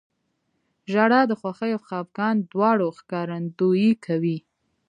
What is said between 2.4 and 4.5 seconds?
دواړو ښکارندویي کوي.